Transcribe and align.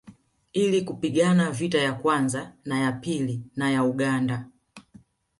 Ili 0.53 0.81
kupigana 0.81 1.51
vita 1.51 1.77
ya 1.77 1.93
kwanza 1.93 2.51
na 2.65 2.79
ya 2.79 2.91
pili 2.91 3.41
na 3.55 3.71
ya 3.71 3.83
Uganda 3.83 4.45